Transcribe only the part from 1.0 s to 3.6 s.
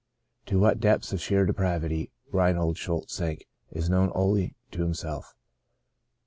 of sheer depravity Reinhold Schultz sank,